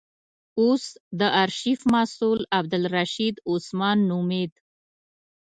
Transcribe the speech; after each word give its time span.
اوس 0.59 0.83
د 1.19 1.21
آرشیف 1.43 1.79
مسئول 1.95 2.39
عبدالرشید 2.59 3.35
عثمان 3.51 3.97
نومېد. 4.09 4.51